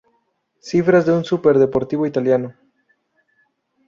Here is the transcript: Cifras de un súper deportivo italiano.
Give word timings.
Cifras 0.59 1.05
de 1.05 1.11
un 1.13 1.23
súper 1.23 1.59
deportivo 1.59 2.07
italiano. 2.07 2.55